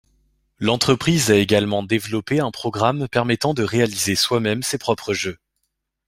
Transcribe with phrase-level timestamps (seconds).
[0.57, 5.37] L'entreprise a également développé un programme permettant de réaliser soi-même ses propres jeux.